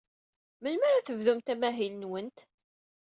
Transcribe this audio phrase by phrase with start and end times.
[0.61, 2.39] Melmi ara tebdumt amahil-nwent?